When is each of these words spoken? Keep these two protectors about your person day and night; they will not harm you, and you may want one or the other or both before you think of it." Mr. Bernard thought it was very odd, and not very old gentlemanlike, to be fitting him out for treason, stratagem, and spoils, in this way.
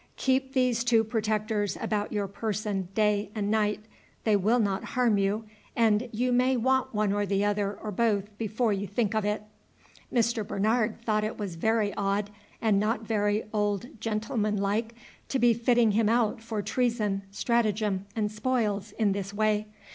Keep 0.17 0.53
these 0.53 0.83
two 0.83 1.03
protectors 1.03 1.77
about 1.79 2.11
your 2.11 2.25
person 2.27 2.87
day 2.95 3.29
and 3.35 3.51
night; 3.51 3.81
they 4.23 4.35
will 4.35 4.57
not 4.57 4.83
harm 4.83 5.19
you, 5.19 5.45
and 5.75 6.09
you 6.11 6.31
may 6.31 6.57
want 6.57 6.91
one 6.95 7.13
or 7.13 7.23
the 7.23 7.45
other 7.45 7.71
or 7.75 7.91
both 7.91 8.35
before 8.39 8.73
you 8.73 8.87
think 8.87 9.13
of 9.13 9.23
it." 9.25 9.43
Mr. 10.11 10.41
Bernard 10.43 10.99
thought 11.05 11.23
it 11.23 11.37
was 11.37 11.53
very 11.53 11.93
odd, 11.93 12.31
and 12.63 12.79
not 12.79 13.01
very 13.03 13.43
old 13.53 13.89
gentlemanlike, 14.01 14.95
to 15.29 15.37
be 15.37 15.53
fitting 15.53 15.91
him 15.91 16.09
out 16.09 16.41
for 16.41 16.63
treason, 16.63 17.21
stratagem, 17.29 18.07
and 18.15 18.31
spoils, 18.31 18.93
in 18.93 19.11
this 19.11 19.31
way. 19.35 19.67